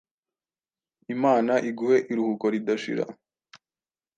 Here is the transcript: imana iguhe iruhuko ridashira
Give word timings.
imana 1.15 1.53
iguhe 1.69 1.97
iruhuko 2.11 2.45
ridashira 2.53 3.03